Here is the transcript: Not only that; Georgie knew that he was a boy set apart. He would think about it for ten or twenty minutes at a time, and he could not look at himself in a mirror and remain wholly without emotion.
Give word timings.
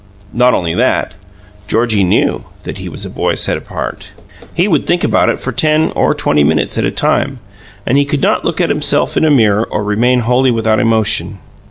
Not 0.33 0.55
only 0.55 0.73
that; 0.73 1.13
Georgie 1.67 2.03
knew 2.03 2.45
that 2.63 2.79
he 2.79 2.89
was 2.89 3.05
a 3.05 3.09
boy 3.11 3.35
set 3.35 3.55
apart. 3.55 4.09
He 4.51 4.67
would 4.67 4.87
think 4.87 5.03
about 5.03 5.29
it 5.29 5.39
for 5.39 5.51
ten 5.51 5.91
or 5.95 6.15
twenty 6.15 6.43
minutes 6.43 6.75
at 6.79 6.85
a 6.85 6.89
time, 6.89 7.37
and 7.85 7.99
he 7.99 8.05
could 8.05 8.21
not 8.23 8.43
look 8.43 8.59
at 8.59 8.69
himself 8.71 9.15
in 9.15 9.23
a 9.25 9.29
mirror 9.29 9.67
and 9.71 9.85
remain 9.85 10.21
wholly 10.21 10.49
without 10.49 10.79
emotion. 10.79 11.37